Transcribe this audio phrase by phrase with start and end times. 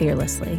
[0.00, 0.56] fearlessly.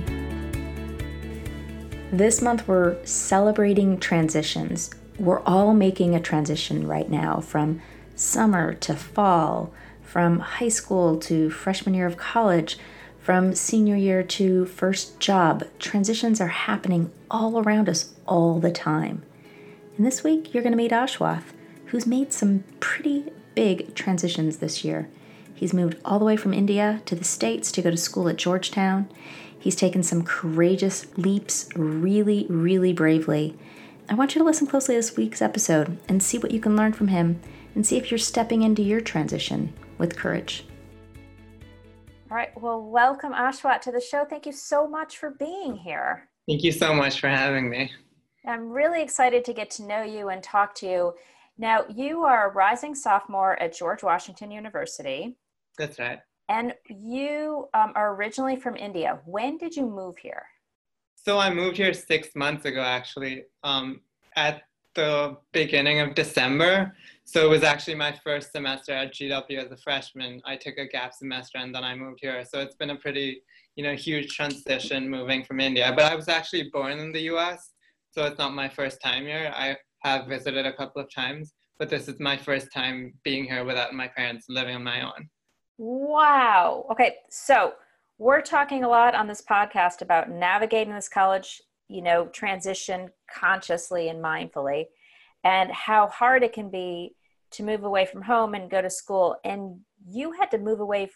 [2.12, 4.91] This month, we're celebrating transitions.
[5.18, 7.82] We're all making a transition right now from
[8.16, 9.73] summer to fall,
[10.04, 12.77] from high school to freshman year of college,
[13.18, 15.63] from senior year to first job.
[15.80, 19.23] Transitions are happening all around us all the time.
[19.98, 21.54] And this week, you're going to meet Ashwath,
[21.88, 25.10] who's made some pretty big transitions this year.
[25.61, 28.38] He's moved all the way from India to the States to go to school at
[28.38, 29.07] Georgetown.
[29.59, 33.55] He's taken some courageous leaps really, really bravely.
[34.09, 36.76] I want you to listen closely to this week's episode and see what you can
[36.76, 37.40] learn from him
[37.76, 40.65] and see if you're stepping into your transition with courage.
[42.31, 42.59] All right.
[42.59, 44.25] Well, welcome, Ashwat, to the show.
[44.25, 46.27] Thank you so much for being here.
[46.49, 47.91] Thank you so much for having me.
[48.48, 51.13] I'm really excited to get to know you and talk to you.
[51.59, 55.37] Now, you are a rising sophomore at George Washington University.
[55.82, 56.20] That's right.
[56.48, 59.20] And you um, are originally from India.
[59.26, 60.43] When did you move here?
[61.15, 64.02] So I moved here six months ago, actually, um,
[64.35, 64.62] at
[64.94, 66.96] the beginning of December.
[67.25, 70.40] So it was actually my first semester at GW as a freshman.
[70.46, 72.46] I took a gap semester and then I moved here.
[72.46, 73.41] So it's been a pretty,
[73.75, 75.91] you know, huge transition moving from India.
[75.96, 77.72] But I was actually born in the US,
[78.12, 79.52] so it's not my first time here.
[79.56, 83.66] I have visited a couple of times, but this is my first time being here
[83.66, 85.28] without my parents living on my own.
[85.84, 86.85] Wow.
[86.91, 87.16] Okay.
[87.31, 87.74] So
[88.19, 94.09] we're talking a lot on this podcast about navigating this college, you know, transition consciously
[94.09, 94.86] and mindfully,
[95.44, 97.16] and how hard it can be
[97.53, 99.38] to move away from home and go to school.
[99.44, 101.09] And you had to move away,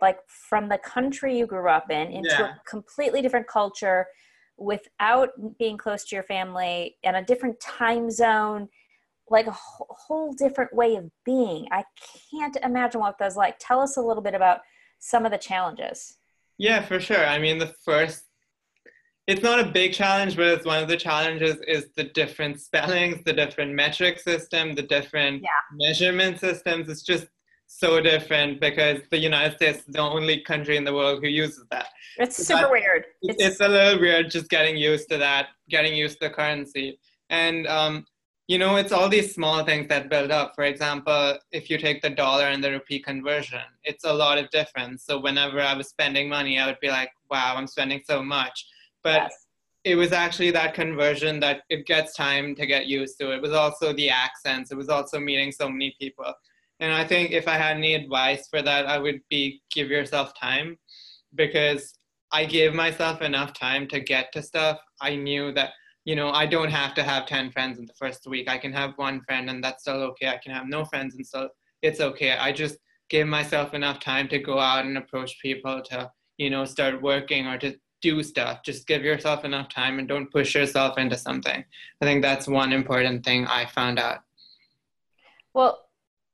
[0.00, 2.54] like from the country you grew up in into yeah.
[2.54, 4.08] a completely different culture
[4.56, 5.28] without
[5.60, 8.68] being close to your family and a different time zone
[9.30, 11.68] like a whole different way of being.
[11.70, 11.84] I
[12.30, 13.56] can't imagine what that's like.
[13.58, 14.60] Tell us a little bit about
[14.98, 16.16] some of the challenges.
[16.58, 17.24] Yeah, for sure.
[17.24, 18.24] I mean, the first,
[19.26, 23.22] it's not a big challenge, but it's one of the challenges is the different spellings,
[23.24, 25.48] the different metric system, the different yeah.
[25.72, 26.88] measurement systems.
[26.88, 27.26] It's just
[27.68, 31.64] so different because the United States is the only country in the world who uses
[31.70, 31.88] that.
[32.16, 33.04] It's so super that, weird.
[33.22, 36.98] It's, it's, a little weird just getting used to that, getting used to the currency.
[37.28, 38.06] And um,
[38.48, 40.54] you know, it's all these small things that build up.
[40.54, 44.48] For example, if you take the dollar and the rupee conversion, it's a lot of
[44.48, 45.04] difference.
[45.04, 48.66] So whenever I was spending money, I would be like, wow, I'm spending so much.
[49.04, 49.46] But yes.
[49.84, 53.32] it was actually that conversion that it gets time to get used to.
[53.32, 54.72] It was also the accents.
[54.72, 56.32] It was also meeting so many people.
[56.80, 60.32] And I think if I had any advice for that, I would be give yourself
[60.40, 60.78] time
[61.34, 61.92] because
[62.32, 64.78] I gave myself enough time to get to stuff.
[65.02, 65.72] I knew that
[66.08, 68.48] you know, I don't have to have 10 friends in the first week.
[68.48, 70.28] I can have one friend and that's still okay.
[70.28, 71.50] I can have no friends and still
[71.82, 72.32] it's okay.
[72.32, 72.78] I just
[73.10, 77.46] gave myself enough time to go out and approach people to, you know, start working
[77.46, 78.62] or to do stuff.
[78.64, 81.62] Just give yourself enough time and don't push yourself into something.
[82.00, 84.20] I think that's one important thing I found out.
[85.52, 85.84] Well,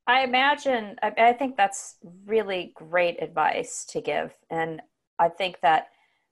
[0.06, 1.96] I imagine, I, I think that's
[2.26, 4.32] really great advice to give.
[4.50, 4.80] And
[5.18, 5.88] I think that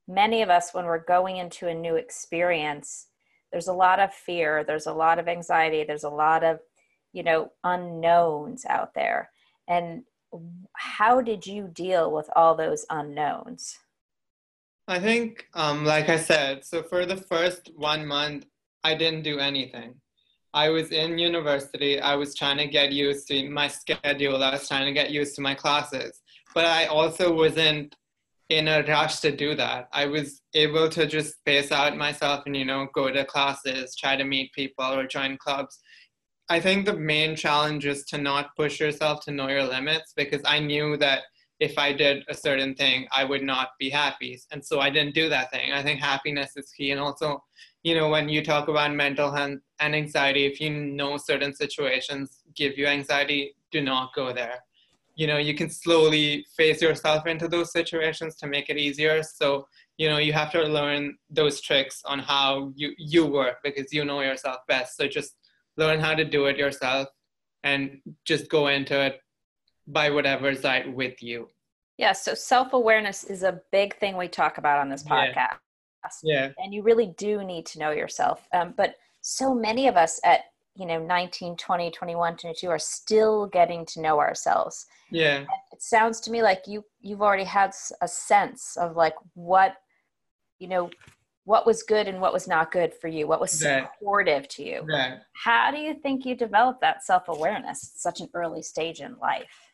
[0.06, 3.08] many of us, when we're going into a new experience,
[3.52, 6.58] there's a lot of fear there's a lot of anxiety there's a lot of
[7.12, 9.30] you know unknowns out there.
[9.68, 10.04] And
[10.74, 13.78] how did you deal with all those unknowns?
[14.88, 18.46] I think um, like i said so for the first one month
[18.82, 19.94] i didn't do anything.
[20.54, 24.69] I was in university i was trying to get used to my schedule i was
[24.69, 26.20] trying to get used to my classes
[26.54, 27.96] but i also wasn't
[28.52, 29.88] in a rush to do that.
[29.93, 34.14] I was able to just space out myself and, you know, go to classes, try
[34.14, 35.81] to meet people or join clubs.
[36.50, 40.43] I think the main challenge is to not push yourself to know your limits because
[40.44, 41.22] I knew that
[41.60, 44.38] if I did a certain thing, I would not be happy.
[44.50, 45.72] And so I didn't do that thing.
[45.72, 46.90] I think happiness is key.
[46.90, 47.43] And also,
[47.84, 52.43] you know, when you talk about mental health and anxiety, if you know certain situations
[52.54, 54.60] give you anxiety, do not go there
[55.14, 59.67] you know you can slowly phase yourself into those situations to make it easier so
[59.99, 64.05] you know you have to learn those tricks on how you you work because you
[64.05, 65.37] know yourself best so just
[65.76, 67.09] learn how to do it yourself
[67.62, 69.20] and just go into it
[69.87, 71.49] by whatever's right with you
[71.99, 75.59] Yeah, so self awareness is a big thing we talk about on this podcast.
[76.23, 76.49] Yeah.
[76.59, 78.49] And you really do need to know yourself.
[78.53, 80.41] Um, but so many of us at
[80.74, 84.86] you know 19 20 21 22 are still getting to know ourselves.
[85.10, 85.38] Yeah.
[85.38, 89.76] And it sounds to me like you you've already had a sense of like what
[90.58, 90.90] you know
[91.44, 94.86] what was good and what was not good for you what was supportive to you.
[95.34, 99.72] How do you think you developed that self-awareness at such an early stage in life?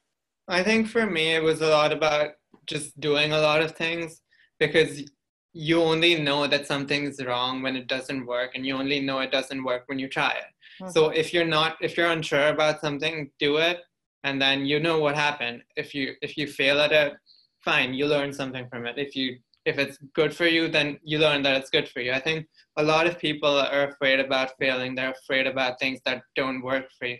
[0.48, 2.30] I think for me it was a lot about
[2.66, 4.22] just doing a lot of things
[4.58, 5.02] because
[5.52, 9.32] you only know that something's wrong when it doesn't work and you only know it
[9.32, 10.44] doesn't work when you try it
[10.80, 10.90] mm-hmm.
[10.90, 13.80] so if you're not if you're unsure about something do it
[14.24, 15.62] and then you know what happened.
[15.76, 17.14] If you if you fail at it
[17.64, 18.98] fine you learn something from it.
[18.98, 22.12] If you if it's good for you then you learn that it's good for you.
[22.12, 22.46] I think
[22.76, 24.94] a lot of people are afraid about failing.
[24.94, 27.18] They're afraid about things that don't work for you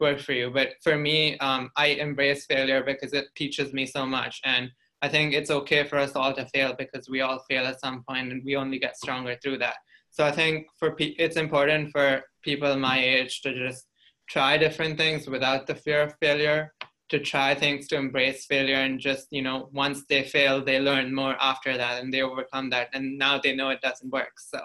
[0.00, 0.50] work for you.
[0.50, 4.40] But for me um, i embrace failure because it teaches me so much.
[4.44, 4.70] And
[5.02, 8.04] I think it's okay for us all to fail because we all fail at some
[8.06, 9.76] point and we only get stronger through that.
[10.10, 13.86] So I think for pe- it's important for people my age to just
[14.28, 16.72] try different things without the fear of failure,
[17.08, 21.14] to try things to embrace failure and just, you know, once they fail, they learn
[21.14, 22.88] more after that and they overcome that.
[22.92, 24.38] And now they know it doesn't work.
[24.38, 24.60] So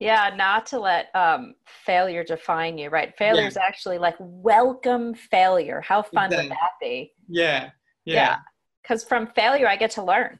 [0.00, 3.16] yeah, not to let um, failure define you, right?
[3.18, 3.66] Failure is yeah.
[3.66, 5.80] actually like welcome failure.
[5.80, 6.48] How fun exactly.
[6.48, 7.12] would that be?
[7.28, 7.70] Yeah.
[8.04, 8.14] Yeah.
[8.14, 8.36] yeah
[8.88, 10.38] because from failure I get to learn.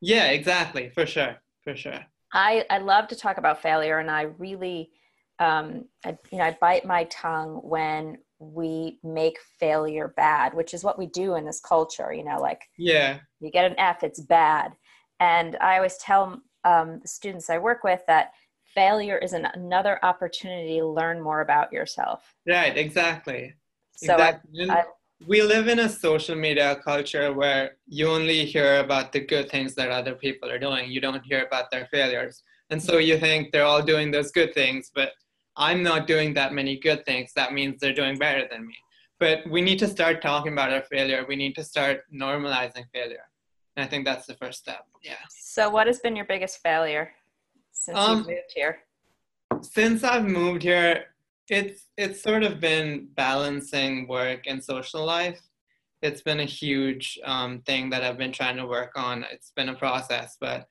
[0.00, 2.00] Yeah, exactly, for sure, for sure.
[2.32, 4.90] I I love to talk about failure, and I really,
[5.38, 10.82] um, I, you know, I bite my tongue when we make failure bad, which is
[10.84, 12.12] what we do in this culture.
[12.12, 14.72] You know, like yeah, you get an F, it's bad,
[15.18, 18.32] and I always tell um, the students I work with that
[18.74, 22.34] failure is an, another opportunity to learn more about yourself.
[22.46, 23.54] Right, exactly.
[23.96, 24.70] So exactly.
[24.70, 24.84] I, I,
[25.26, 29.74] we live in a social media culture where you only hear about the good things
[29.74, 30.90] that other people are doing.
[30.90, 32.42] You don't hear about their failures.
[32.70, 35.10] And so you think they're all doing those good things, but
[35.56, 37.32] I'm not doing that many good things.
[37.34, 38.76] That means they're doing better than me.
[39.18, 41.26] But we need to start talking about our failure.
[41.28, 43.24] We need to start normalizing failure.
[43.76, 44.86] And I think that's the first step.
[45.02, 45.14] Yeah.
[45.28, 47.12] So, what has been your biggest failure
[47.72, 48.78] since um, you've moved here?
[49.60, 51.06] Since I've moved here,
[51.50, 55.40] it's it's sort of been balancing work and social life.
[56.00, 59.26] It's been a huge um, thing that I've been trying to work on.
[59.30, 60.66] It's been a process, but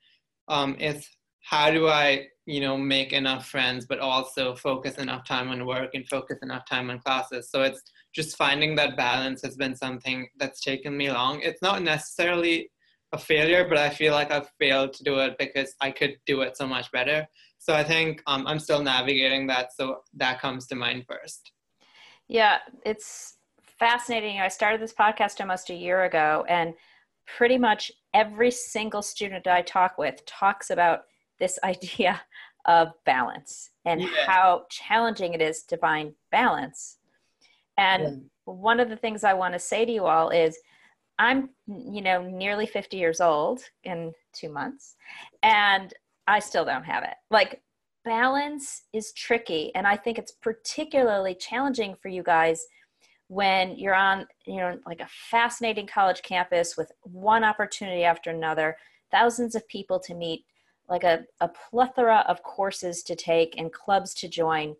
[0.48, 1.08] um, it's
[1.42, 5.90] how do I, you know, make enough friends, but also focus enough time on work
[5.94, 7.50] and focus enough time on classes.
[7.50, 7.82] So it's
[8.14, 11.40] just finding that balance has been something that's taken me long.
[11.42, 12.70] It's not necessarily
[13.12, 16.42] a failure, but I feel like I've failed to do it because I could do
[16.42, 17.26] it so much better.
[17.58, 19.74] So I think um, I'm still navigating that.
[19.74, 21.52] So that comes to mind first.
[22.28, 23.36] Yeah, it's
[23.78, 24.40] fascinating.
[24.40, 26.74] I started this podcast almost a year ago, and
[27.26, 31.02] pretty much every single student I talk with talks about
[31.38, 32.20] this idea
[32.66, 34.08] of balance and yeah.
[34.26, 36.98] how challenging it is to find balance.
[37.78, 38.16] And yeah.
[38.44, 40.58] one of the things I want to say to you all is
[41.20, 44.96] I'm, you know, nearly 50 years old in two months,
[45.42, 45.92] and
[46.26, 47.14] I still don't have it.
[47.30, 47.60] Like
[48.06, 52.64] balance is tricky and I think it's particularly challenging for you guys
[53.28, 58.78] when you're on, you know, like a fascinating college campus with one opportunity after another,
[59.10, 60.46] thousands of people to meet,
[60.88, 64.74] like a, a plethora of courses to take and clubs to join.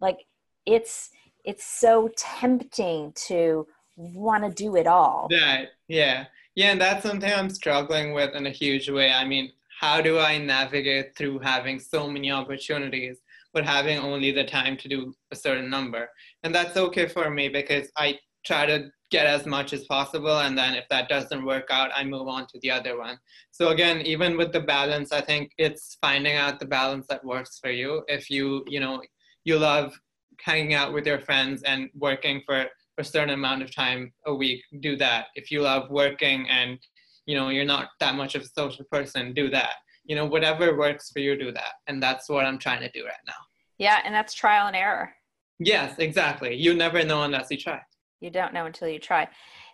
[0.00, 0.26] Like
[0.64, 1.10] it's
[1.44, 5.28] it's so tempting to want to do it all.
[5.30, 6.26] Yeah, yeah.
[6.54, 9.10] Yeah, and that's something I'm struggling with in a huge way.
[9.10, 13.18] I mean, how do I navigate through having so many opportunities,
[13.54, 16.10] but having only the time to do a certain number?
[16.42, 20.38] And that's okay for me because I try to get as much as possible.
[20.40, 23.18] And then if that doesn't work out, I move on to the other one.
[23.50, 27.58] So again, even with the balance, I think it's finding out the balance that works
[27.58, 28.02] for you.
[28.08, 29.02] If you, you know,
[29.44, 29.98] you love
[30.40, 32.66] hanging out with your friends and working for
[33.02, 35.26] a certain amount of time a week, do that.
[35.34, 36.78] If you love working and
[37.26, 39.74] you know you're not that much of a social person do that.
[40.04, 41.74] You know whatever works for you do that.
[41.86, 43.40] And that's what i'm trying to do right now.
[43.78, 45.12] Yeah and that's trial and error.
[45.58, 46.54] Yes exactly.
[46.54, 47.80] You never know unless you try.
[48.20, 49.28] You don't know until you try.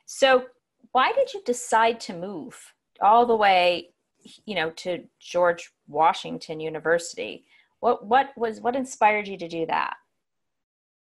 [0.07, 0.47] So
[0.93, 2.59] why did you decide to move
[3.01, 3.91] all the way
[4.45, 7.45] you know to george washington university?
[7.81, 9.95] What what was what inspired you to do that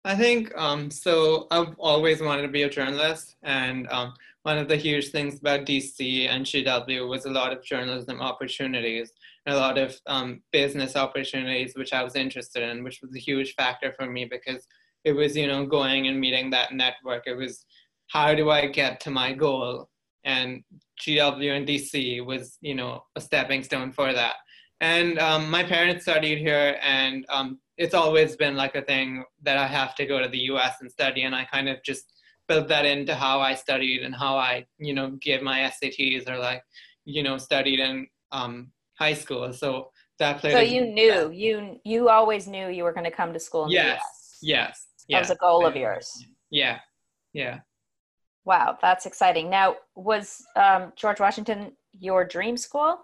[0.07, 1.49] I think um, so.
[1.51, 5.67] I've always wanted to be a journalist, and um, one of the huge things about
[5.67, 9.11] DC and GW was a lot of journalism opportunities
[9.45, 13.19] and a lot of um, business opportunities, which I was interested in, which was a
[13.19, 14.65] huge factor for me because
[15.03, 17.25] it was, you know, going and meeting that network.
[17.27, 17.67] It was
[18.07, 19.89] how do I get to my goal
[20.23, 20.63] and
[21.01, 24.35] GW and DC was, you know, a stepping stone for that.
[24.81, 29.59] And um, my parents studied here, and um, it's always been like a thing that
[29.59, 31.23] I have to go to the US and study.
[31.23, 32.13] And I kind of just
[32.49, 36.39] built that into how I studied and how I, you know, gave my SATs or
[36.39, 36.63] like,
[37.05, 39.53] you know, studied in um, high school.
[39.53, 40.53] So that played.
[40.53, 43.73] So you knew you you always knew you were going to come to school in
[43.73, 44.87] yes, the US.
[45.09, 45.09] Yes.
[45.09, 46.11] That was a goal of yours.
[46.51, 46.79] Yeah.
[47.33, 47.61] Yeah.
[48.47, 49.51] Wow, that's exciting.
[49.51, 52.99] Now, was um, George Washington your dream school?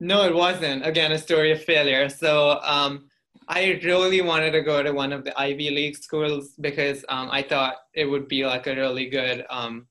[0.00, 0.86] No, it wasn't.
[0.86, 2.08] Again, a story of failure.
[2.08, 3.08] So um,
[3.48, 7.42] I really wanted to go to one of the Ivy League schools because um, I
[7.42, 9.86] thought it would be like a really good um,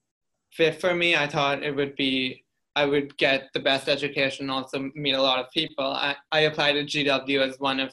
[0.52, 1.16] fit for me.
[1.16, 2.44] I thought it would be,
[2.74, 5.84] I would get the best education, also meet a lot of people.
[5.84, 7.92] I, I applied to GW as one of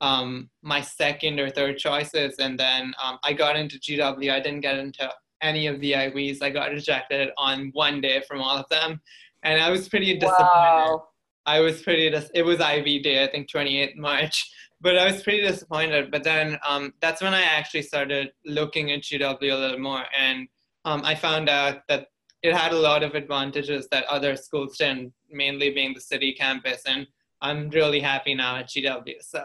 [0.00, 4.30] um, my second or third choices, and then um, I got into GW.
[4.30, 5.10] I didn't get into
[5.40, 6.42] any of the Ivies.
[6.42, 9.00] I got rejected on one day from all of them,
[9.42, 10.42] and I was pretty disappointed.
[10.42, 11.08] Wow.
[11.46, 12.10] I was pretty.
[12.10, 16.10] Dis- it was Ivy Day, I think 28 March, but I was pretty disappointed.
[16.10, 20.48] But then um, that's when I actually started looking at GW a little more, and
[20.84, 22.08] um, I found out that
[22.42, 26.82] it had a lot of advantages that other schools didn't, mainly being the city campus,
[26.86, 27.06] and
[27.40, 29.14] I'm really happy now at GW.
[29.20, 29.44] So.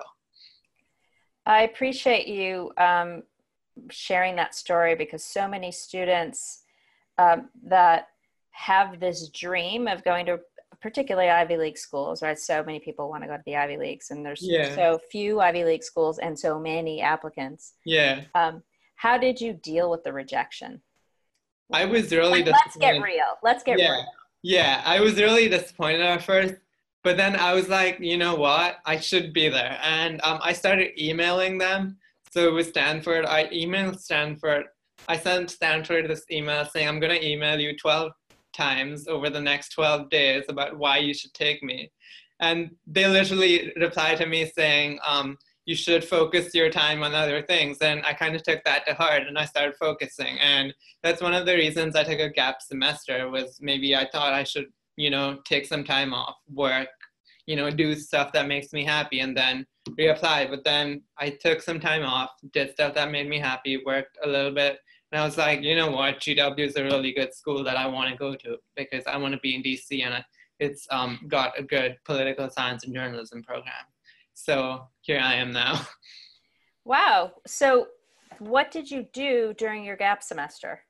[1.46, 3.24] I appreciate you um,
[3.90, 6.64] sharing that story because so many students
[7.18, 8.08] um, that
[8.52, 10.40] have this dream of going to
[10.82, 12.38] particularly Ivy League schools, right?
[12.38, 14.76] So many people want to go to the Ivy Leagues, and there's yeah.
[14.76, 17.74] so few Ivy League schools and so many applicants.
[17.86, 18.22] Yeah.
[18.36, 18.64] Um,
[18.96, 20.82] how did you deal with the rejection?
[21.72, 23.38] I was really like, Let's get real.
[23.44, 23.92] Let's get yeah.
[23.92, 24.06] real.
[24.44, 26.56] Yeah, I was really disappointed at first,
[27.04, 28.78] but then I was like, you know what?
[28.86, 31.98] I should be there, and um, I started emailing them.
[32.32, 34.66] So with Stanford, I emailed Stanford.
[35.08, 38.12] I sent Stanford this email saying, I'm going to email you 12
[38.54, 41.92] times over the next 12 days about why you should take me.
[42.40, 47.42] And they literally replied to me saying, um, you should focus your time on other
[47.44, 47.78] things.
[47.82, 50.40] And I kind of took that to heart and I started focusing.
[50.40, 54.34] And that's one of the reasons I took a gap semester was maybe I thought
[54.34, 56.90] I should, you know, take some time off, work,
[57.46, 60.50] you know, do stuff that makes me happy and then reapply.
[60.50, 64.28] But then I took some time off, did stuff that made me happy, worked a
[64.28, 64.80] little bit,
[65.12, 67.86] and I was like, you know what, GW is a really good school that I
[67.88, 70.24] want to go to because I want to be in DC and
[70.60, 73.86] it's um, got a good political science and journalism program.
[74.34, 75.82] So here I am now.
[76.84, 77.34] Wow.
[77.46, 77.90] So
[78.40, 80.82] what did you do during your gap semester?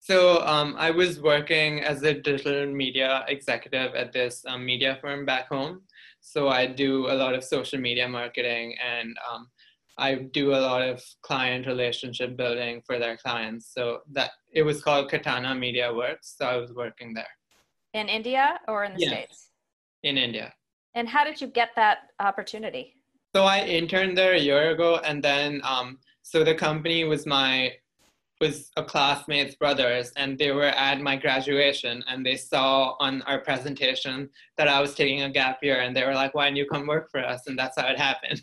[0.00, 5.26] So um, I was working as a digital media executive at this um, media firm
[5.26, 5.82] back home.
[6.20, 9.48] So I do a lot of social media marketing and um,
[9.96, 13.72] I do a lot of client relationship building for their clients.
[13.72, 16.34] So that it was called Katana Media Works.
[16.36, 17.26] So I was working there.
[17.92, 19.50] In India or in the States?
[20.02, 20.52] In India.
[20.94, 22.94] And how did you get that opportunity?
[23.34, 27.72] So I interned there a year ago, and then um, so the company was my
[28.40, 33.40] was a classmate's brothers, and they were at my graduation, and they saw on our
[33.40, 36.66] presentation that I was taking a gap year, and they were like, "Why don't you
[36.66, 38.42] come work for us?" And that's how it happened.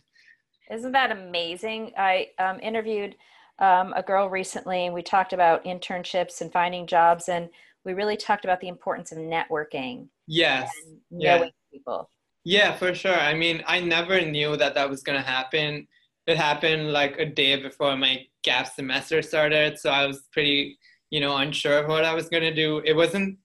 [0.71, 1.91] Isn't that amazing?
[1.97, 3.15] I um, interviewed
[3.59, 7.49] um, a girl recently, and we talked about internships and finding jobs, and
[7.83, 10.07] we really talked about the importance of networking.
[10.27, 10.71] Yes.
[11.09, 11.45] yeah.
[11.71, 12.09] people.
[12.43, 13.19] Yeah, for sure.
[13.19, 15.87] I mean, I never knew that that was going to happen.
[16.25, 20.77] It happened like a day before my gap semester started, so I was pretty,
[21.09, 22.81] you know, unsure of what I was going to do.
[22.85, 23.37] It wasn't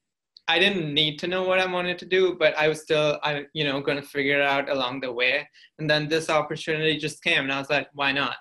[0.49, 3.47] I didn't need to know what I wanted to do, but I was still, I,
[3.53, 5.49] you know, going to figure it out along the way.
[5.79, 8.37] And then this opportunity just came, and I was like, why not?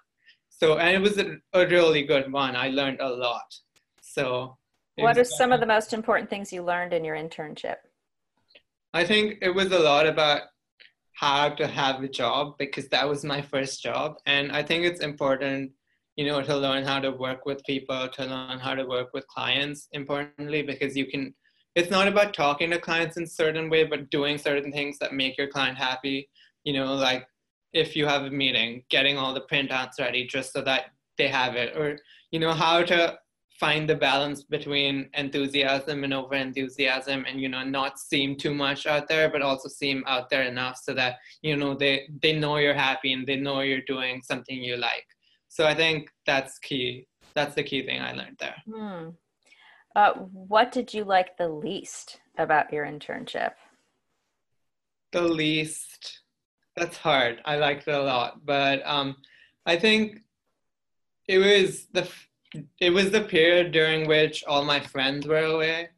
[0.49, 2.55] So, and it was a, a really good one.
[2.55, 3.53] I learned a lot.
[4.01, 4.57] So,
[4.97, 7.77] what are some of the most important things you learned in your internship?
[8.93, 10.43] I think it was a lot about
[11.13, 14.15] how to have a job because that was my first job.
[14.25, 15.71] And I think it's important,
[16.15, 19.27] you know, to learn how to work with people, to learn how to work with
[19.27, 21.33] clients, importantly, because you can
[21.75, 25.37] it's not about talking to clients in certain way but doing certain things that make
[25.37, 26.29] your client happy.
[26.63, 27.27] You know like
[27.73, 30.85] if you have a meeting getting all the printouts ready just so that
[31.17, 31.75] they have it.
[31.75, 31.97] Or
[32.31, 33.17] you know how to
[33.59, 38.85] find the balance between enthusiasm and over enthusiasm and you know not seem too much
[38.85, 42.57] out there but also seem out there enough so that you know they they know
[42.57, 45.05] you're happy and they know you're doing something you like.
[45.47, 47.07] So i think that's key.
[47.33, 48.55] That's the key thing i learned there.
[48.69, 49.09] Hmm.
[49.95, 53.53] Uh, what did you like the least about your internship?
[55.13, 56.21] The least,
[56.75, 57.39] that's hard.
[57.45, 59.15] I liked it a lot, but um,
[59.65, 60.19] I think
[61.27, 62.09] it was the
[62.79, 65.89] it was the period during which all my friends were away.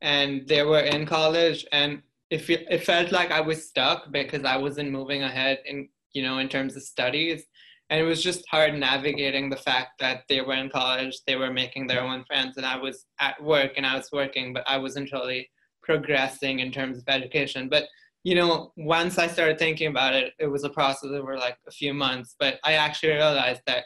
[0.00, 4.56] and they were in college and it, it felt like I was stuck because I
[4.56, 7.44] wasn't moving ahead in you know in terms of studies
[7.90, 11.52] and it was just hard navigating the fact that they were in college they were
[11.52, 14.78] making their own friends and I was at work and I was working but I
[14.78, 15.48] wasn't really
[15.82, 17.84] progressing in terms of education but
[18.24, 21.70] you know once I started thinking about it it was a process over like a
[21.70, 23.84] few months but I actually realized that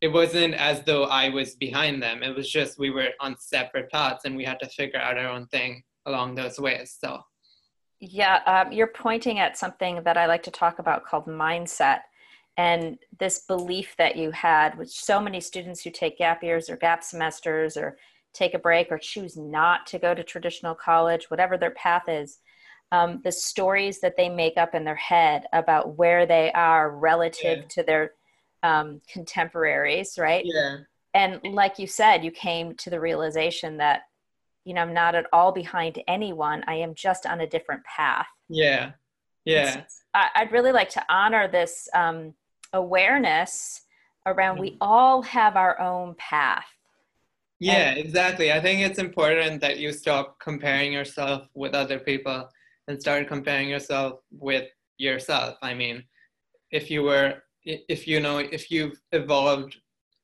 [0.00, 2.22] it wasn't as though I was behind them.
[2.22, 5.28] It was just we were on separate paths and we had to figure out our
[5.28, 6.96] own thing along those ways.
[6.98, 7.20] So,
[8.00, 12.00] yeah, um, you're pointing at something that I like to talk about called mindset
[12.60, 16.76] and this belief that you had with so many students who take gap years or
[16.76, 17.96] gap semesters or
[18.34, 22.36] take a break or choose not to go to traditional college, whatever their path is.
[22.92, 27.60] Um, the stories that they make up in their head about where they are relative
[27.60, 27.68] yeah.
[27.70, 28.12] to their
[28.62, 30.44] um, contemporaries, right?
[30.44, 30.78] Yeah.
[31.14, 34.02] And like you said, you came to the realization that,
[34.66, 36.62] you know, I'm not at all behind anyone.
[36.66, 38.26] I am just on a different path.
[38.50, 38.92] Yeah.
[39.46, 39.84] Yeah.
[40.12, 42.34] I'd really like to honor this um,
[42.72, 43.82] awareness
[44.26, 44.76] around we mm.
[44.80, 46.66] all have our own path.
[47.58, 48.52] Yeah, and- exactly.
[48.52, 52.48] I think it's important that you stop comparing yourself with other people
[52.88, 55.56] and start comparing yourself with yourself.
[55.62, 56.04] I mean,
[56.70, 59.76] if you were if you know if you've evolved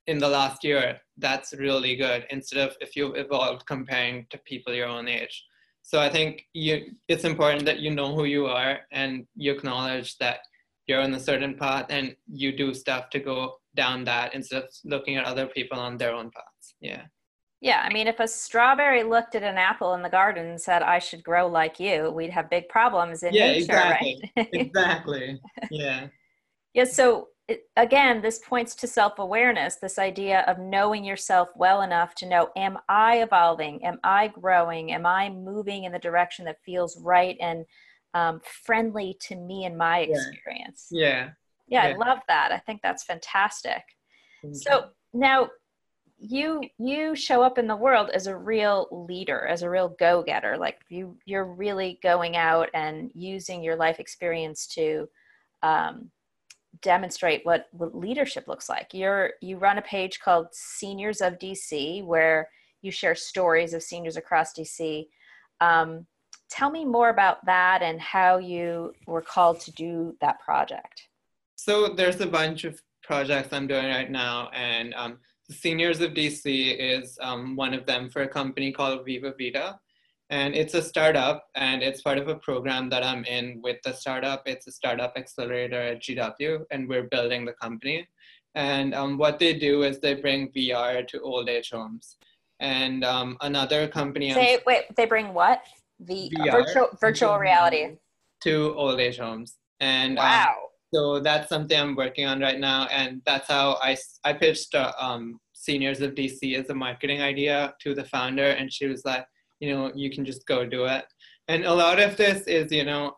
[0.07, 4.73] in the last year that's really good instead of if you've evolved comparing to people
[4.73, 5.45] your own age
[5.83, 10.17] so i think you it's important that you know who you are and you acknowledge
[10.19, 10.39] that
[10.87, 14.71] you're on a certain path and you do stuff to go down that instead of
[14.85, 17.03] looking at other people on their own paths yeah
[17.61, 20.83] yeah i mean if a strawberry looked at an apple in the garden and said
[20.83, 24.33] i should grow like you we'd have big problems in yeah, nature exactly.
[24.37, 25.41] right exactly
[25.71, 26.07] yeah
[26.75, 31.83] yeah, so it, again, this points to self awareness, this idea of knowing yourself well
[31.83, 33.85] enough to know Am I evolving?
[33.85, 34.93] Am I growing?
[34.93, 37.65] Am I moving in the direction that feels right and
[38.17, 40.89] um, friendly to me and my experience?
[40.91, 41.31] Yeah.
[41.69, 41.89] yeah.
[41.89, 41.95] yeah.
[41.95, 42.53] I love that.
[42.53, 43.83] I think that's fantastic.
[44.53, 45.49] So now
[46.19, 50.57] you you show up in the world as a real leader as a real go-getter
[50.57, 55.07] like you you're really going out and using your life experience to
[55.63, 56.11] um,
[56.83, 58.89] demonstrate what, what leadership looks like.
[58.93, 62.49] You're you run a page called Seniors of DC where
[62.83, 65.09] you share stories of seniors across DC.
[65.61, 66.07] Um,
[66.49, 71.09] tell me more about that and how you were called to do that project.
[71.57, 75.19] So there's a bunch of projects I'm doing right now, and um,
[75.51, 79.79] Seniors of DC is um, one of them for a company called Viva Vita.
[80.31, 83.93] and it's a startup and it's part of a program that i'm in with the
[83.93, 88.07] startup it's a startup accelerator at gw and we're building the company
[88.55, 92.17] and um, what they do is they bring vr to old age homes
[92.59, 95.63] and um, another company Say, wait they bring what
[96.01, 97.97] the VR, virtual virtual reality.
[98.43, 99.57] to old age homes.
[99.81, 100.47] And um, wow.
[100.49, 102.87] um, so that's something i'm working on right now.
[102.87, 107.75] And that's how i i pitched uh, um, seniors of dc as a marketing idea
[107.81, 108.51] to the founder.
[108.51, 109.27] And she was like
[109.61, 111.05] you know you can just go do it.
[111.49, 113.17] And a lot of this is you know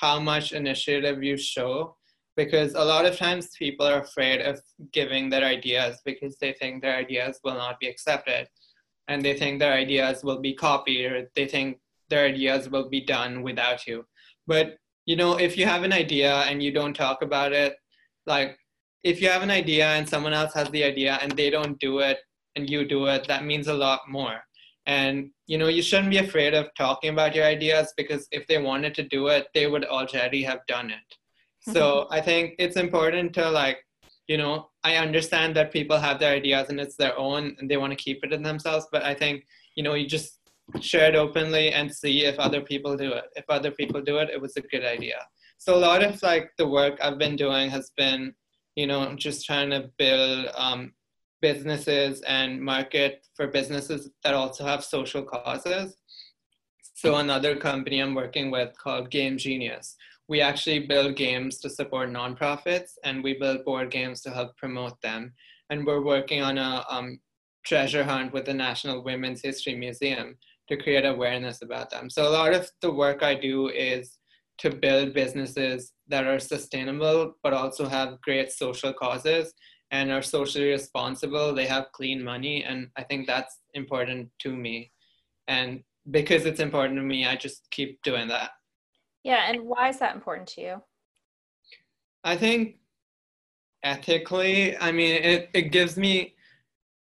[0.00, 1.96] how much initiative you show.
[2.34, 4.58] Because a lot of times people are afraid of
[4.90, 8.48] giving their ideas because they think their ideas will not be accepted.
[9.08, 11.78] And they think their ideas will be copied or they think
[12.12, 14.04] their ideas will be done without you.
[14.46, 17.74] But you know if you have an idea and you don't talk about it
[18.26, 18.56] like
[19.02, 21.98] if you have an idea and someone else has the idea and they don't do
[21.98, 22.18] it
[22.54, 24.38] and you do it that means a lot more.
[24.86, 28.58] And you know you shouldn't be afraid of talking about your ideas because if they
[28.70, 31.08] wanted to do it they would already have done it.
[31.74, 32.14] So mm-hmm.
[32.18, 33.78] i think it's important to like
[34.32, 34.54] you know
[34.90, 38.04] i understand that people have their ideas and it's their own and they want to
[38.04, 39.44] keep it in themselves but i think
[39.76, 40.38] you know you just
[40.80, 44.30] share it openly and see if other people do it if other people do it
[44.30, 45.18] it was a good idea
[45.58, 48.34] so a lot of like the work i've been doing has been
[48.76, 50.92] you know just trying to build um,
[51.42, 55.96] businesses and market for businesses that also have social causes.
[56.94, 59.96] So another company I'm working with called Game Genius,
[60.28, 64.98] we actually build games to support nonprofits and we build board games to help promote
[65.02, 65.34] them.
[65.68, 67.18] And we're working on a um,
[67.66, 72.08] treasure hunt with the National Women's History Museum to create awareness about them.
[72.08, 74.18] So a lot of the work I do is
[74.58, 79.52] to build businesses that are sustainable but also have great social causes
[79.90, 81.54] and are socially responsible.
[81.54, 84.92] They have clean money and i think that's important to me.
[85.48, 88.50] And because it's important to me i just keep doing that.
[89.24, 90.82] Yeah and why is that important to you?
[92.24, 92.76] I think
[93.84, 96.34] ethically i mean it, it gives me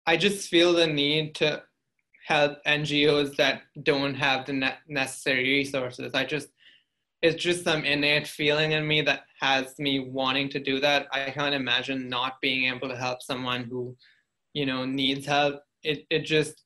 [0.06, 1.62] i just feel the need to
[2.28, 6.14] help NGOs that don't have the ne- necessary resources.
[6.14, 6.50] I just
[7.22, 11.08] it's just some innate feeling in me that has me wanting to do that.
[11.12, 13.96] I can't imagine not being able to help someone who,
[14.54, 15.62] you know, needs help.
[15.84, 16.66] It it just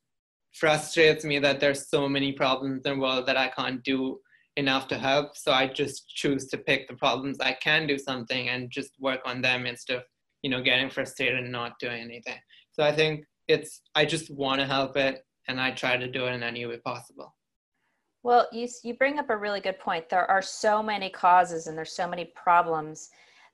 [0.51, 4.19] frustrates me that there's so many problems in the world that I can't do
[4.57, 5.37] enough to help.
[5.37, 9.21] So I just choose to pick the problems I can do something and just work
[9.25, 10.03] on them instead of,
[10.41, 12.39] you know, getting frustrated and not doing anything.
[12.71, 16.25] So I think it's I just want to help it and I try to do
[16.25, 17.35] it in any way possible.
[18.23, 20.09] Well, you you bring up a really good point.
[20.09, 23.09] There are so many causes and there's so many problems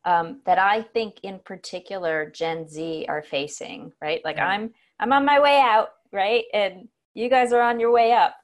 [0.05, 3.93] um, that I think, in particular, Gen Z are facing.
[4.01, 4.47] Right, like yeah.
[4.47, 8.35] I'm I'm on my way out, right, and you guys are on your way up.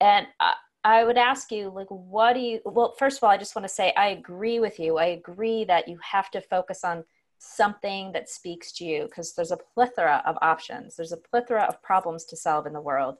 [0.00, 2.60] And I, I would ask you, like, what do you?
[2.66, 4.98] Well, first of all, I just want to say I agree with you.
[4.98, 7.04] I agree that you have to focus on
[7.44, 10.96] something that speaks to you because there's a plethora of options.
[10.96, 13.16] There's a plethora of problems to solve in the world.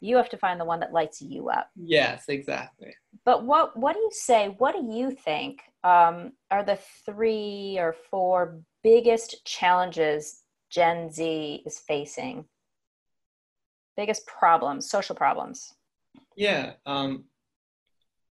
[0.00, 1.70] You have to find the one that lights you up.
[1.76, 2.94] Yes exactly.
[3.24, 7.94] But what what do you say what do you think um, are the three or
[8.10, 12.44] four biggest challenges gen z is facing?
[13.96, 15.72] Biggest problems social problems.
[16.36, 17.24] Yeah um,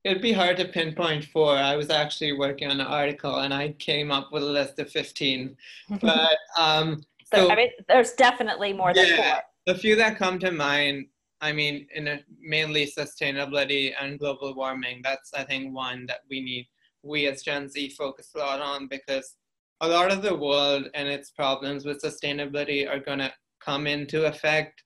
[0.06, 3.70] it'd be hard to pinpoint four i was actually working on an article and i
[3.72, 5.56] came up with a list of 15
[6.00, 10.16] but um, so, so i mean there's definitely more yeah, than four the few that
[10.16, 11.06] come to mind
[11.40, 15.00] I mean, in a, mainly sustainability and global warming.
[15.02, 16.66] That's I think one that we need
[17.02, 19.34] we as Gen Z focus a lot on because
[19.80, 24.24] a lot of the world and its problems with sustainability are going to come into
[24.24, 24.82] effect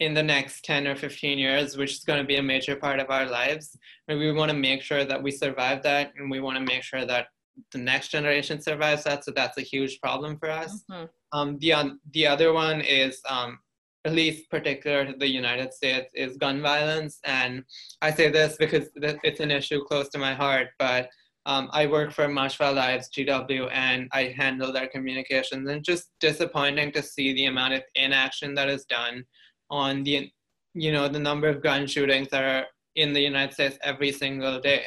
[0.00, 2.98] in the next 10 or 15 years, which is going to be a major part
[2.98, 3.76] of our lives.
[4.08, 6.82] And we want to make sure that we survive that and we want to make
[6.82, 7.26] sure that
[7.70, 9.24] the next generation survives that.
[9.24, 10.82] So that's a huge problem for us.
[10.90, 11.38] Mm-hmm.
[11.38, 13.58] Um, the, the other one is um,
[14.04, 17.18] at least particular to the United States, is gun violence.
[17.24, 17.62] And
[18.00, 21.08] I say this because it's an issue close to my heart, but
[21.46, 25.68] um, I work for Our Lives, GW, and I handle their communications.
[25.68, 29.24] And just disappointing to see the amount of inaction that is done
[29.72, 30.30] on the,
[30.74, 34.60] you know, the number of gun shootings that are in the United States every single
[34.60, 34.84] day.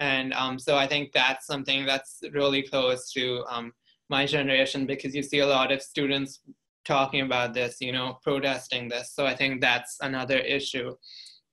[0.00, 3.72] And um, so I think that's something that's really close to um,
[4.10, 6.40] my generation because you see a lot of students
[6.84, 9.12] talking about this, you know, protesting this.
[9.14, 10.96] So I think that's another issue.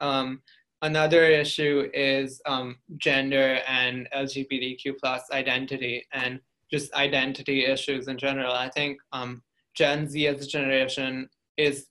[0.01, 0.41] Um,
[0.81, 6.39] another issue is um, gender and LGBTQ plus identity and
[6.71, 8.53] just identity issues in general.
[8.53, 9.43] I think um,
[9.75, 11.87] Gen Z as a generation is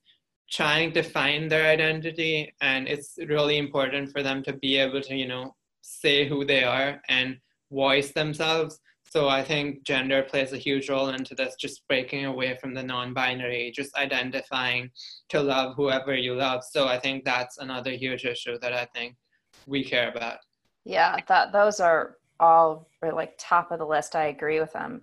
[0.51, 5.15] trying to find their identity and it's really important for them to be able to,
[5.15, 7.39] you know, say who they are and
[7.71, 12.57] voice themselves so I think gender plays a huge role into this, just breaking away
[12.61, 14.89] from the non-binary, just identifying
[15.31, 16.63] to love whoever you love.
[16.63, 19.17] So I think that's another huge issue that I think
[19.67, 20.39] we care about.
[20.85, 24.15] Yeah, that those are all like top of the list.
[24.15, 25.03] I agree with them.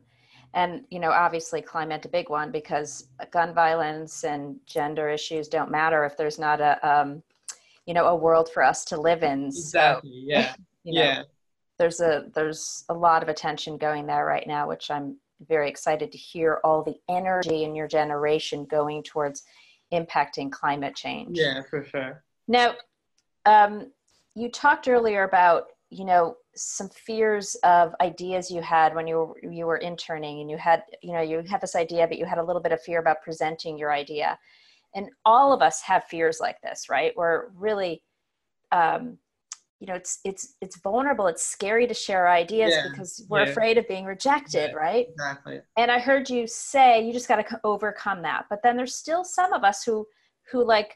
[0.54, 5.72] And you know, obviously climate a big one because gun violence and gender issues don't
[5.72, 7.22] matter if there's not a um,
[7.86, 9.46] you know, a world for us to live in.
[9.46, 10.10] Exactly.
[10.10, 10.56] So, yeah.
[10.84, 11.24] You know, yeah
[11.78, 15.16] there's a there's a lot of attention going there right now which i'm
[15.48, 19.44] very excited to hear all the energy in your generation going towards
[19.94, 22.74] impacting climate change yeah for sure now
[23.46, 23.92] um,
[24.36, 29.52] you talked earlier about you know some fears of ideas you had when you were
[29.52, 32.38] you were interning and you had you know you had this idea but you had
[32.38, 34.38] a little bit of fear about presenting your idea.
[34.96, 37.14] And all of us have fears like this right?
[37.16, 38.04] We're really
[38.72, 39.18] um,
[39.80, 41.28] you know it's it's it's vulnerable.
[41.28, 43.52] It's scary to share ideas yeah, because we're yeah.
[43.52, 45.08] afraid of being rejected yeah, right?
[45.10, 45.62] Exactly.
[45.78, 49.24] And i heard you say you just got to overcome that but then there's still
[49.24, 50.06] some of us who
[50.52, 50.96] who like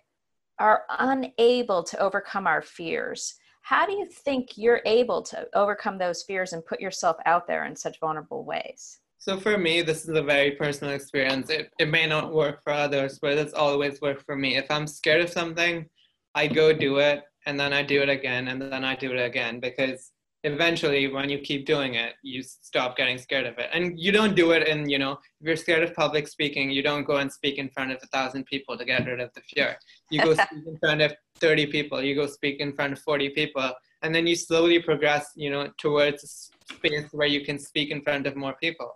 [0.60, 6.24] are unable to overcome our fears how do you think you're able to overcome those
[6.24, 9.00] fears and put yourself out there in such vulnerable ways?
[9.18, 11.50] So for me this is a very personal experience.
[11.50, 14.58] It, it may not work for others but it's always worked for me.
[14.58, 15.88] If i'm scared of something
[16.34, 19.20] i go do it and then I do it again, and then I do it
[19.20, 20.12] again because
[20.44, 23.70] eventually when you keep doing it you stop getting scared of it.
[23.74, 26.82] And you don't do it and you know if you're scared of public speaking you
[26.82, 29.42] don't go and speak in front of a thousand people to get rid of the
[29.42, 29.78] fear.
[30.10, 33.30] You go speak in front of 30 people you go speak in front of 40
[33.30, 37.92] people and then you slowly progress you know towards a space where you can speak
[37.92, 38.92] in front of more people.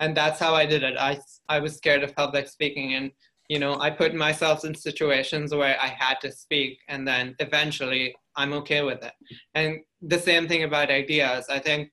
[0.00, 0.96] And that's how i did it.
[0.98, 3.12] I i was scared of public speaking and
[3.48, 8.14] you know i put myself in situations where i had to speak and then eventually
[8.38, 9.12] i'm okay with it.
[9.54, 11.46] And the same thing about ideas.
[11.50, 11.90] I think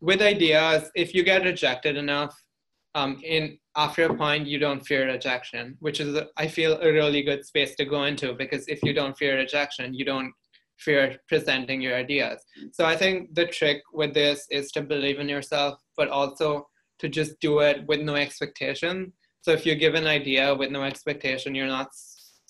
[0.00, 2.34] with ideas if you get rejected enough
[2.94, 7.22] um, in after a point you don't fear rejection which is i feel a really
[7.22, 10.32] good space to go into because if you don't fear rejection you don't
[10.78, 12.38] fear presenting your ideas.
[12.72, 16.66] So i think the trick with this is to believe in yourself but also
[17.00, 19.12] to just do it with no expectation.
[19.42, 21.90] So if you give an idea with no expectation you're not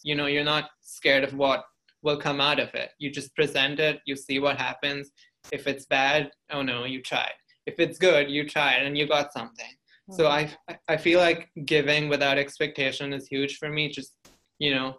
[0.03, 1.65] you know you're not scared of what
[2.03, 5.11] will come out of it you just present it you see what happens
[5.53, 7.33] if it's bad oh no you tried
[7.67, 9.75] if it's good you tried and you got something
[10.11, 10.51] so mm-hmm.
[10.69, 13.89] I I feel like giving without expectation is huge for me.
[13.89, 14.15] Just
[14.59, 14.99] you know,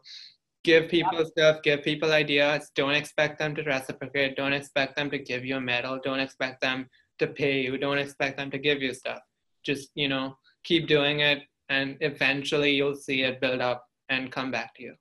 [0.63, 1.27] give people yep.
[1.27, 2.71] stuff, give people ideas.
[2.75, 4.35] Don't expect them to reciprocate.
[4.35, 5.99] Don't expect them to give you a medal.
[6.03, 6.87] Don't expect them
[7.19, 7.77] to pay you.
[7.77, 9.19] Don't expect them to give you stuff.
[9.65, 14.51] Just you know, keep doing it, and eventually you'll see it build up and come
[14.51, 14.95] back to you.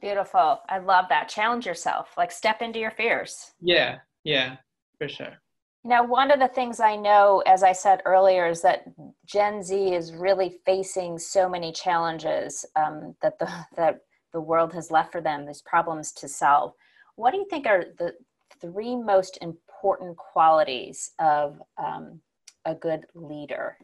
[0.00, 0.60] Beautiful.
[0.68, 1.28] I love that.
[1.28, 2.08] Challenge yourself.
[2.16, 3.52] Like step into your fears.
[3.60, 3.98] Yeah.
[4.24, 4.56] Yeah.
[4.98, 5.40] For sure.
[5.86, 8.84] Now, one of the things I know, as I said earlier, is that
[9.26, 14.00] Gen Z is really facing so many challenges um, that the that
[14.32, 15.46] the world has left for them.
[15.46, 16.72] These problems to solve.
[17.16, 18.14] What do you think are the
[18.60, 22.20] three most important qualities of um,
[22.64, 23.76] a good leader?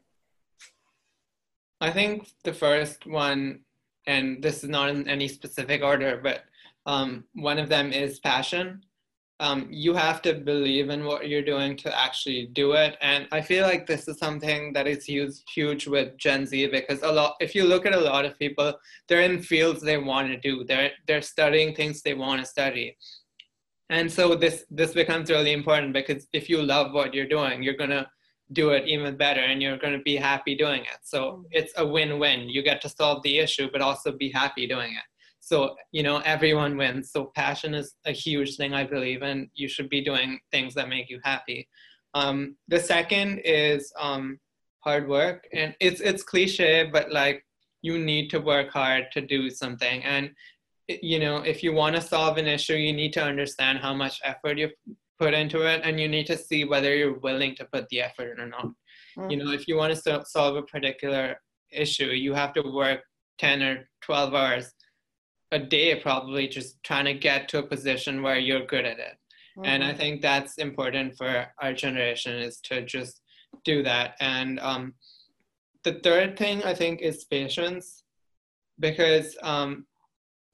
[1.82, 3.60] I think the first one,
[4.10, 6.38] and this is not in any specific order, but
[6.86, 8.82] um, one of them is passion
[9.40, 12.98] um, you have to believe in what you're doing to actually do it.
[13.00, 17.02] And I feel like this is something that is huge, huge with Gen Z because
[17.02, 18.74] a lot, if you look at a lot of people,
[19.08, 20.62] they're in fields they want to do.
[20.64, 22.98] They're they're studying things they want to study.
[23.88, 27.78] And so this this becomes really important because if you love what you're doing, you're
[27.82, 28.10] gonna
[28.52, 30.98] do it even better and you're going to be happy doing it.
[31.02, 31.44] So mm.
[31.50, 32.48] it's a win-win.
[32.48, 35.02] You get to solve the issue but also be happy doing it.
[35.40, 37.10] So you know everyone wins.
[37.12, 40.88] So passion is a huge thing i believe in you should be doing things that
[40.88, 41.68] make you happy.
[42.14, 44.38] Um, the second is um,
[44.80, 45.46] hard work.
[45.52, 47.44] And it's it's cliche but like
[47.82, 50.02] you need to work hard to do something.
[50.04, 50.30] And
[50.88, 54.20] you know if you want to solve an issue you need to understand how much
[54.24, 54.70] effort you
[55.20, 58.32] put into it and you need to see whether you're willing to put the effort
[58.32, 59.30] in or not mm-hmm.
[59.30, 61.36] you know if you want to solve a particular
[61.70, 63.00] issue you have to work
[63.38, 64.72] 10 or 12 hours
[65.52, 69.16] a day probably just trying to get to a position where you're good at it
[69.58, 69.66] mm-hmm.
[69.66, 69.98] and i mm-hmm.
[69.98, 73.20] think that's important for our generation is to just
[73.64, 74.94] do that and um,
[75.84, 78.04] the third thing i think is patience
[78.78, 79.84] because um,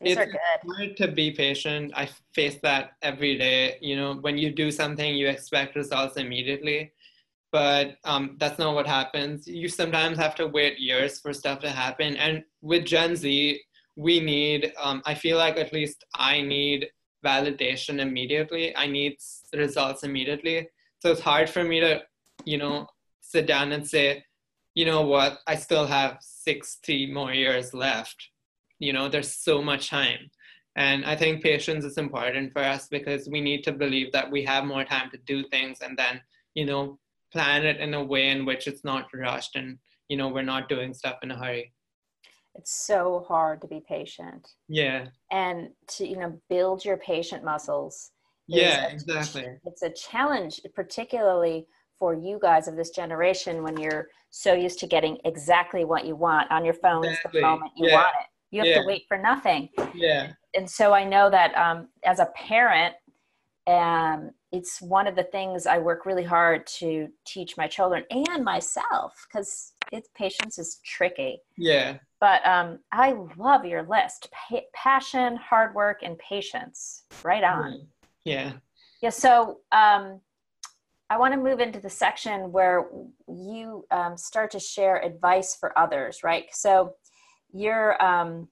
[0.00, 0.32] These it's
[0.68, 1.92] hard to be patient.
[1.96, 3.78] I face that every day.
[3.80, 6.92] You know when you do something you expect results immediately.
[7.52, 9.46] But um, that's not what happens.
[9.46, 12.16] You sometimes have to wait years for stuff to happen.
[12.16, 13.60] And with gen z
[13.98, 16.86] we need um, i feel like at least i need
[17.26, 18.76] validation immediately.
[18.76, 19.16] I need
[19.54, 20.68] results immediately.
[21.00, 22.02] So it's hard for me to
[22.44, 22.86] you know
[23.20, 24.24] sit down and say
[24.74, 25.38] you know what?
[25.46, 28.28] I still have 60 more years left
[28.78, 30.30] you know there's so much time.
[30.76, 34.44] And i think patience is important for us because we need to believe that we
[34.44, 36.20] have more time to do things and then
[36.54, 36.98] you know
[37.32, 39.78] plan it in a way in which it's not rushed and
[40.10, 41.72] you know we're not doing stuff in a hurry.
[42.58, 44.48] It's so hard to be patient.
[44.68, 45.06] Yeah.
[45.30, 48.12] And to you know build your patient muscles
[48.48, 49.46] yeah exactly.
[49.64, 51.66] it's a challenge particularly
[51.98, 56.14] for you guys of this generation when you're so used to getting exactly what you
[56.14, 57.40] want on your phone exactly.
[57.40, 57.94] the moment you yeah.
[57.94, 58.80] want it you have yeah.
[58.80, 62.94] to wait for nothing yeah and so i know that um, as a parent
[63.66, 68.44] um, it's one of the things i work really hard to teach my children and
[68.44, 75.36] myself because it's patience is tricky yeah but um, I love your list: pa- passion,
[75.36, 77.04] hard work, and patience.
[77.22, 77.86] Right on.
[78.24, 78.52] Yeah.
[79.02, 79.10] Yeah.
[79.10, 80.20] So um,
[81.10, 82.86] I want to move into the section where
[83.28, 86.20] you um, start to share advice for others.
[86.24, 86.46] Right.
[86.52, 86.94] So
[87.56, 88.48] you're um,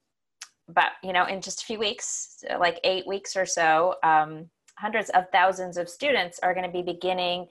[0.67, 5.09] about you know in just a few weeks, like eight weeks or so, um, hundreds
[5.11, 7.47] of thousands of students are going to be beginning.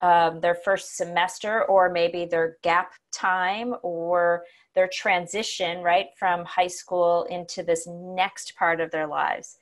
[0.00, 4.44] Um, their first semester or maybe their gap time or
[4.76, 9.56] their transition right from high school into this next part of their lives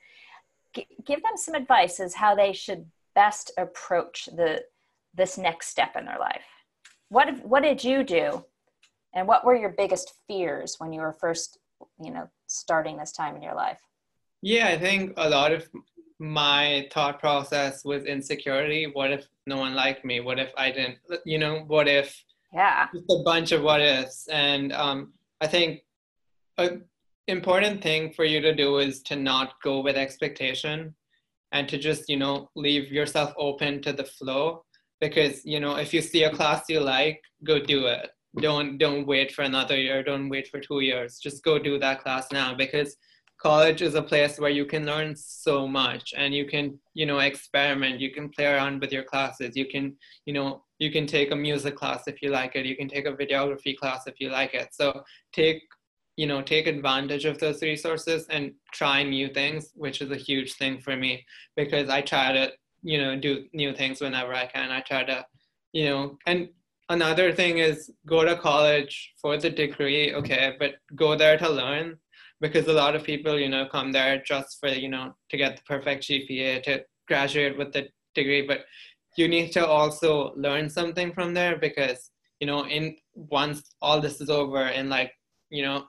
[0.75, 4.63] G- give them some advice as how they should best approach the
[5.15, 6.45] this next step in their life
[7.09, 8.45] what what did you do
[9.13, 11.59] and what were your biggest fears when you were first
[12.03, 13.79] you know starting this time in your life?
[14.41, 15.67] Yeah i think a lot of
[16.19, 18.89] my thought process was insecurity.
[18.91, 20.19] What if no one liked me?
[20.19, 22.87] What if i didn't you know what if yeah.
[22.93, 24.27] just a bunch of what ifs?
[24.27, 25.81] And um, i think
[26.57, 26.83] an
[27.27, 30.95] important thing for you to do is to not go with expectation
[31.51, 34.63] and to just you know leave yourself open to the flow.
[34.99, 38.09] Because you know if you see a class you like go do it
[38.41, 41.19] don't don't wait for another year don't wait for two years.
[41.19, 42.97] Just go do that class now because
[43.39, 47.19] college is a place where you can learn so much and you can you know
[47.19, 47.99] experiment.
[47.99, 49.55] You can play around with your classes.
[49.55, 49.95] You can
[50.25, 52.65] you know you can take a music class if you like it.
[52.65, 54.69] You can take a videography class if you like it.
[54.71, 55.61] So take
[56.17, 60.53] you know take advantage of those resources and try new things which is a huge
[60.53, 61.23] thing for me
[61.55, 64.71] because i try to you know do new things whenever i can.
[64.71, 65.25] I try to
[65.73, 66.49] you know and
[66.89, 71.97] another thing is go to college for the degree okay but go there to learn
[72.39, 75.57] because a lot of people you know come there just for you know to get
[75.57, 78.61] the perfect gpa to graduate with the degree but
[79.17, 84.21] you need to also learn something from there because you know in once all this
[84.21, 85.11] is over in like
[85.49, 85.85] you know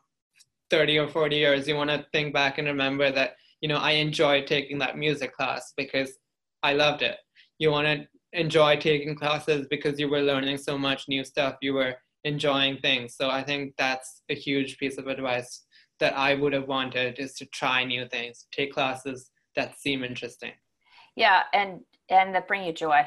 [0.70, 3.92] 30 or 40 years you want to think back and remember that you know i
[3.92, 6.10] enjoyed taking that music class because
[6.62, 7.16] i loved it.
[7.58, 11.74] You want to enjoy taking classes because you were learning so much new stuff you
[11.74, 13.14] were enjoying things.
[13.14, 15.64] So i think that's a huge piece of advice
[16.00, 20.52] that i would have wanted is to try new things take classes that seem interesting.
[21.16, 23.02] Yeah and and that bring you joy.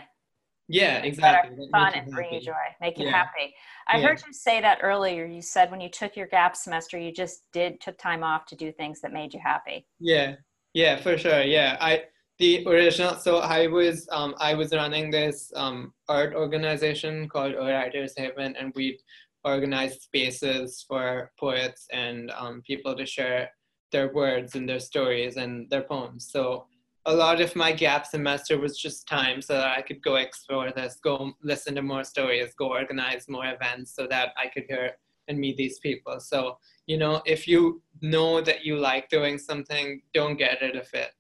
[0.68, 1.68] Yeah exactly.
[1.72, 3.12] Fun and bring you joy make you yeah.
[3.12, 3.54] happy.
[3.88, 4.08] I yeah.
[4.08, 5.26] heard you say that earlier.
[5.26, 8.56] You said when you took your gap semester you just did took time off to
[8.56, 9.86] do things that made you happy.
[10.00, 10.36] Yeah.
[10.74, 11.44] Yeah for sure.
[11.44, 12.04] Yeah i
[12.42, 18.14] the original so i was um, i was running this um, art organization called writers
[18.18, 18.98] haven and we
[19.44, 23.50] organized spaces for poets and um, people to share
[23.92, 26.30] their words and their stories and their poems.
[26.32, 26.66] So
[27.06, 30.72] a lot of my gap semester was just time so that i could go explore
[30.72, 34.92] this go listen to more stories go organize more events so that i could hear
[35.28, 36.20] and meet these people.
[36.20, 40.88] So you know if you know that you like doing something don't get rid of
[40.94, 41.12] it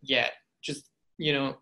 [0.00, 0.32] yet
[1.20, 1.56] you know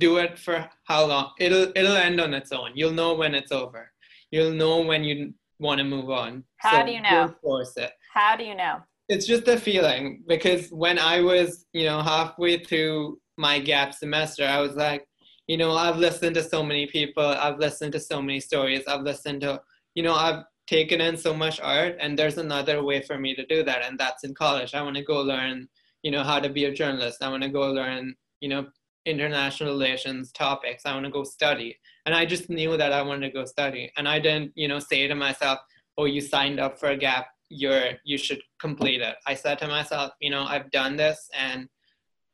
[0.00, 1.30] do it for how long?
[1.38, 2.70] It'll it'll end on its own.
[2.74, 3.92] You'll know when it's over.
[4.32, 6.42] You'll know when you want to move on.
[6.56, 7.32] How so do you know?
[7.40, 7.92] force it.
[8.12, 8.78] How do you know?
[9.08, 14.46] It's just a feeling because when i was you know halfway through my gap semester
[14.46, 15.06] i was like
[15.46, 19.02] you know i've listened to so many people i've listened to so many stories i've
[19.02, 19.60] listened to
[19.94, 23.44] you know i've taken in so much art and there's another way for me to
[23.46, 24.74] do that and that's in college.
[24.74, 25.68] I want to go learn
[26.02, 27.22] you know how to be a journalist.
[27.22, 28.66] I want to go learn you know
[29.06, 31.76] international relations topics i want to go study.
[32.06, 33.90] And i just knew that i wanted to go study.
[33.96, 35.58] And i didn't you know say to myself
[35.98, 37.26] oh you signed up for a gap.
[37.50, 39.16] You're you should complete it.
[39.26, 41.68] I said to myself you know i've done this and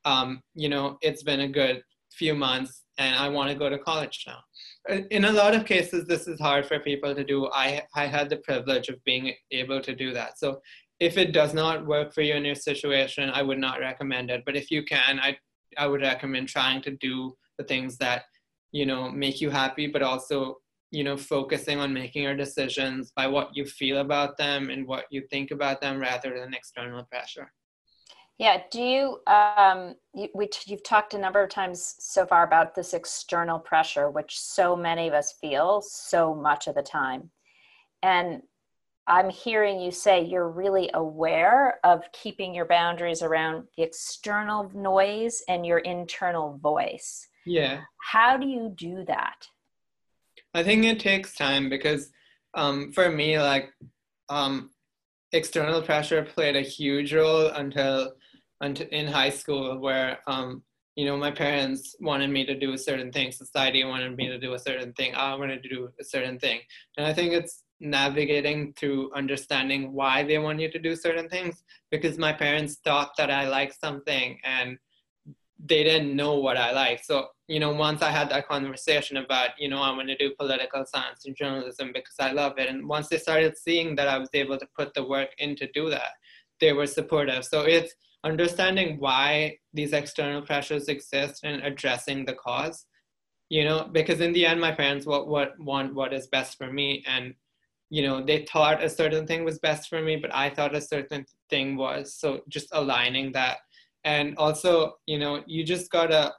[0.04, 3.78] um, you know it's been a good few months and i want to go to
[3.78, 4.40] college now.
[5.10, 7.48] In a lot of cases this is hard for people to do.
[7.52, 10.38] I i had the privilege of being able to do that.
[10.38, 10.60] So
[11.00, 14.42] if it does not work for you in your situation i would not recommend it.
[14.46, 15.36] But if you can i
[15.78, 18.22] I would recommend trying to do the things that
[18.72, 20.56] you know make you happy, but also
[20.90, 25.04] you know focusing on making your decisions by what you feel about them and what
[25.10, 27.52] you think about them rather than external pressure.
[28.40, 28.62] Yeah.
[28.70, 32.94] Do you, um, you, which you've talked a number of times so far about this
[32.94, 37.30] external pressure, which so many of us feel so much of the time.
[38.02, 38.40] And
[39.06, 45.42] I'm hearing you say you're really aware of keeping your boundaries around the external noise
[45.48, 47.26] and your internal voice.
[47.46, 47.80] Yeah.
[47.98, 49.46] How do you do that?
[50.54, 52.10] I think it takes time because
[52.54, 53.70] um, for me, like
[54.28, 54.70] um,
[55.32, 58.12] external pressure played a huge role until,
[58.60, 60.62] until in high school, where um,
[60.96, 64.38] you know my parents wanted me to do a certain thing, society wanted me to
[64.38, 66.60] do a certain thing, I wanted to do a certain thing,
[66.96, 71.62] and I think it's navigating through understanding why they want you to do certain things
[71.90, 74.78] because my parents thought that I liked something and
[75.64, 77.04] they didn't know what I like.
[77.04, 80.34] So, you know, once I had that conversation about, you know, I want to do
[80.38, 82.68] political science and journalism because I love it.
[82.68, 85.70] And once they started seeing that I was able to put the work in to
[85.72, 86.12] do that,
[86.60, 87.44] they were supportive.
[87.44, 92.86] So it's understanding why these external pressures exist and addressing the cause.
[93.48, 96.72] You know, because in the end, my parents what what want what is best for
[96.72, 97.34] me, and
[97.90, 100.80] you know they thought a certain thing was best for me but i thought a
[100.80, 102.14] certain thing was.
[102.14, 103.58] So just aligning that.
[104.04, 106.32] And also you know you just gotta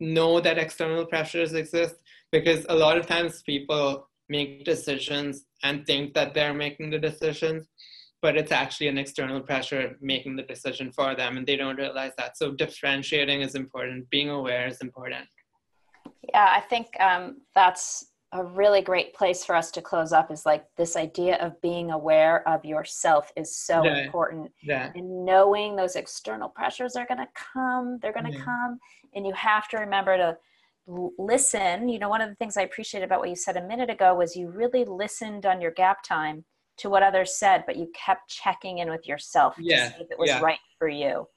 [0.00, 1.96] know that external pressures exist
[2.32, 7.68] because a lot of times people make decisions and think that they're making the decisions
[8.22, 12.12] but it's actually an external pressure making the decision for them and they don't realize
[12.16, 12.38] that.
[12.38, 14.08] So differentiating is important.
[14.08, 15.26] Being aware is important.
[16.32, 20.44] Yeah i think um, that's a really great place for us to close up is
[20.44, 24.04] like this idea of being aware of yourself is so yeah.
[24.04, 24.90] important yeah.
[24.94, 28.44] and knowing those external pressures are going to come they're going to yeah.
[28.44, 28.78] come
[29.14, 30.36] and you have to remember to
[30.86, 31.88] listen.
[31.88, 34.14] You know, one of the things I appreciate about what you said a minute ago
[34.14, 36.44] was you really listened on your gap time
[36.78, 40.10] to what others said, but you kept checking in with yourself yeah, to see if
[40.10, 41.28] it was right for you.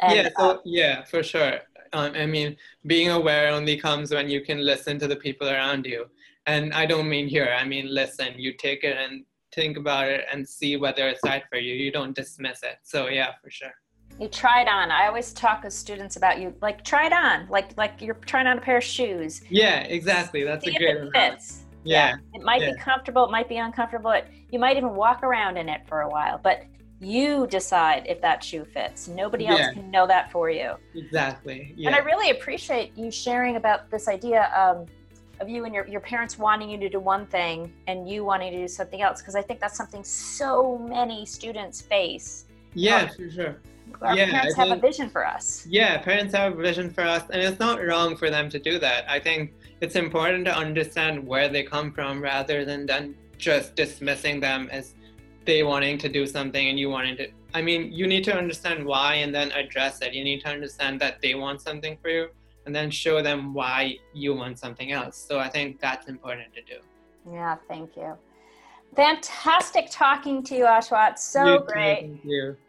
[0.00, 1.60] And, yeah, so, uh, yeah, for sure.
[1.92, 5.86] Um, I mean, being aware only comes when you can listen to the people around
[5.86, 6.06] you.
[6.46, 8.34] And I don't mean here, I mean listen.
[8.36, 11.74] You take it and think about it and see whether it's right for you.
[11.74, 12.78] You don't dismiss it.
[12.82, 13.74] So yeah, for sure.
[14.18, 14.90] You try it on.
[14.90, 18.46] I always talk with students about you like try it on, like like you're trying
[18.46, 19.42] on a pair of shoes.
[19.48, 20.44] Yeah, exactly.
[20.44, 20.96] That's see a great.
[20.96, 21.64] If it fits.
[21.84, 22.10] Yeah.
[22.10, 22.16] yeah.
[22.34, 22.72] It might yeah.
[22.72, 23.24] be comfortable.
[23.24, 24.14] It might be uncomfortable.
[24.50, 26.64] You might even walk around in it for a while, but
[27.00, 29.08] you decide if that shoe fits.
[29.08, 29.72] Nobody else yeah.
[29.72, 30.74] can know that for you.
[30.94, 31.72] Exactly.
[31.76, 31.88] Yeah.
[31.88, 34.52] And I really appreciate you sharing about this idea.
[34.54, 34.86] Um,
[35.40, 38.52] of you and your, your parents wanting you to do one thing and you wanting
[38.52, 42.44] to do something else because i think that's something so many students face
[42.74, 43.56] yeah um, for sure
[44.02, 46.90] our yeah, parents I have think, a vision for us yeah parents have a vision
[46.90, 50.44] for us and it's not wrong for them to do that i think it's important
[50.44, 54.94] to understand where they come from rather than then just dismissing them as
[55.44, 58.84] they wanting to do something and you wanting to i mean you need to understand
[58.84, 62.28] why and then address it you need to understand that they want something for you
[62.66, 65.16] and then show them why you want something else.
[65.16, 66.80] So I think that's important to do.
[67.32, 68.16] Yeah, thank you.
[68.96, 71.18] Fantastic talking to you, Ashwat.
[71.18, 72.10] So you great.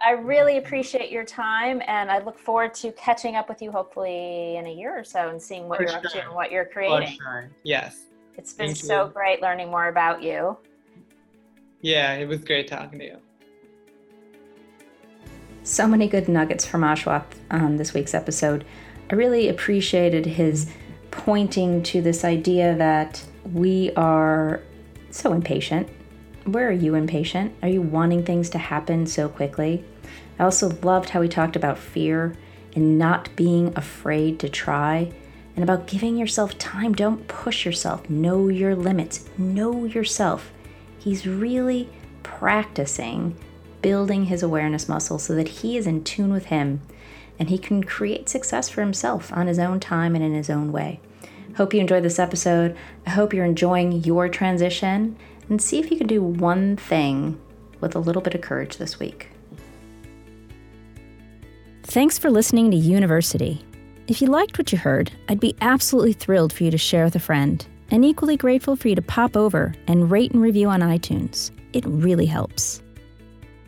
[0.06, 4.56] I really appreciate your time and I look forward to catching up with you hopefully
[4.58, 6.00] in a year or so and seeing what For you're sure.
[6.06, 7.18] up to and what you're creating.
[7.20, 7.50] Sure.
[7.64, 8.06] Yes.
[8.38, 9.12] It's been Thank so you.
[9.12, 10.58] great learning more about you.
[11.82, 13.18] Yeah, it was great talking to you.
[15.64, 18.66] So many good nuggets from Ashwath on um, this week's episode.
[19.10, 20.72] I really appreciated his
[21.12, 23.24] pointing to this idea that
[23.54, 24.62] we are
[25.10, 25.90] so impatient.
[26.46, 27.54] Where are you impatient?
[27.62, 29.84] Are you wanting things to happen so quickly?
[30.40, 32.36] I also loved how he talked about fear
[32.76, 35.12] and not being afraid to try
[35.56, 36.94] and about giving yourself time.
[36.94, 38.10] Don't push yourself.
[38.10, 39.30] Know your limits.
[39.38, 40.52] Know yourself.
[41.02, 41.90] He's really
[42.22, 43.36] practicing
[43.82, 46.82] building his awareness muscle so that he is in tune with him
[47.40, 50.72] and he can create success for himself on his own time and in his own
[50.72, 51.00] way.
[51.58, 52.78] Hope you enjoyed this episode.
[53.08, 55.18] I hope you're enjoying your transition
[55.50, 57.42] and see if you can do one thing
[57.80, 59.30] with a little bit of courage this week.
[61.84, 63.66] Thanks for listening to University.
[64.08, 67.16] If you liked what you heard, I'd be absolutely thrilled for you to share with
[67.16, 70.80] a friend, and equally grateful for you to pop over and rate and review on
[70.80, 71.52] iTunes.
[71.74, 72.82] It really helps.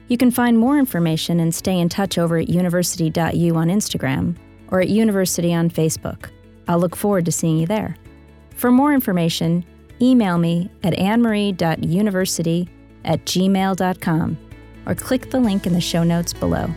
[0.07, 4.35] You can find more information and stay in touch over at university.u on Instagram
[4.69, 6.29] or at University on Facebook.
[6.67, 7.95] I'll look forward to seeing you there.
[8.55, 9.65] For more information,
[10.01, 12.69] email me at annemarie.university
[13.05, 14.37] at gmail.com
[14.85, 16.69] or click the link in the show notes below.